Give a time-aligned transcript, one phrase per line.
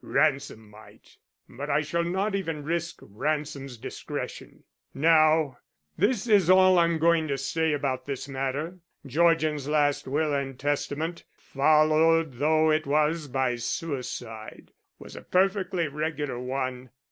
[0.03, 1.15] Ransom might,
[1.47, 4.63] but I shall not even risk Ransom's discretion.
[4.95, 5.59] Now
[5.95, 8.79] this is all I am going to say about this matter.
[9.05, 16.39] Georgian's last will and testament, followed though it was by suicide, was a perfectly regular
[16.39, 16.89] one.